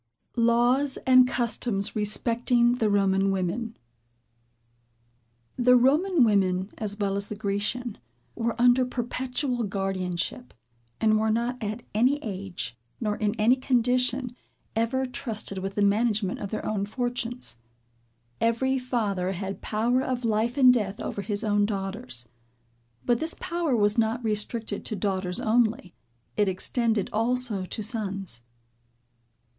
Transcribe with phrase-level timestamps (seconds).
[0.35, 3.77] LAWS AND CUSTOMS RESPECTING THE ROMAN WOMEN.
[5.57, 7.99] The Roman women, as well as the Grecian,
[8.33, 10.55] were under perpetual guardianship;
[10.99, 14.35] and were not at any age, nor in any condition,
[14.75, 17.59] ever trusted with the management of their own fortunes.
[18.39, 22.27] Every father had power of life and death over his own daughters:
[23.05, 25.93] but this power was not restricted to daughters only;
[26.37, 28.41] it extended also to sons.